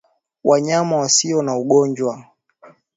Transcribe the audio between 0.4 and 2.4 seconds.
Wanyama wasio na ugonjwa